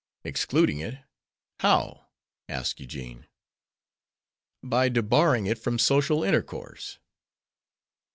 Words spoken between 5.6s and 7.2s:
social intercourse."